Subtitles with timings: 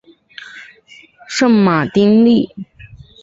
[1.27, 2.49] 圣马丁利。